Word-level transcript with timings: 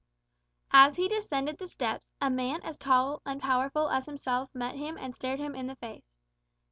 As 0.71 0.95
he 0.95 1.07
descended 1.07 1.59
the 1.59 1.67
steps, 1.67 2.11
a 2.19 2.31
man 2.31 2.63
as 2.63 2.75
tall 2.75 3.21
and 3.23 3.39
powerful 3.39 3.87
as 3.89 4.07
himself 4.07 4.49
met 4.51 4.73
him 4.73 4.97
and 4.97 5.13
stared 5.13 5.37
him 5.39 5.53
in 5.53 5.67
the 5.67 5.75
face. 5.75 6.11